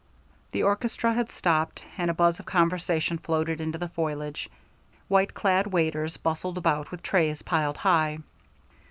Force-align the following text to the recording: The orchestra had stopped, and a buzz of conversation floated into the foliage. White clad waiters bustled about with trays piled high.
The 0.51 0.63
orchestra 0.63 1.13
had 1.13 1.29
stopped, 1.29 1.85
and 1.95 2.09
a 2.09 2.13
buzz 2.15 2.39
of 2.39 2.47
conversation 2.47 3.19
floated 3.19 3.61
into 3.61 3.77
the 3.77 3.87
foliage. 3.87 4.49
White 5.07 5.35
clad 5.35 5.67
waiters 5.67 6.17
bustled 6.17 6.57
about 6.57 6.89
with 6.89 7.03
trays 7.03 7.43
piled 7.43 7.77
high. 7.77 8.17